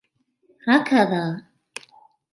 [0.69, 1.13] ركض.